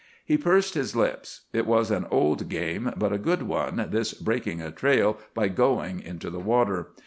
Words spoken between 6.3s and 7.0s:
the water.